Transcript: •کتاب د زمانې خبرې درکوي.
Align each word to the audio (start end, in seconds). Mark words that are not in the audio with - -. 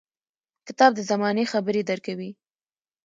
•کتاب 0.67 0.91
د 0.95 0.99
زمانې 1.11 1.43
خبرې 1.51 1.81
درکوي. 1.89 2.29